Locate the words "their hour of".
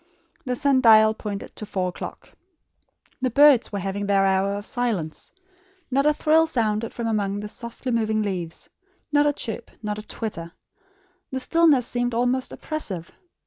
4.07-4.65